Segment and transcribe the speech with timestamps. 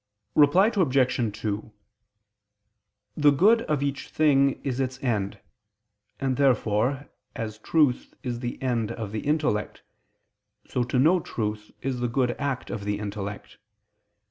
[0.33, 1.37] Reply Obj.
[1.41, 1.71] 2:
[3.15, 5.37] The good of each thing is its end:
[6.19, 9.83] and therefore, as truth is the end of the intellect,
[10.65, 13.59] so to know truth is the good act of the intellect.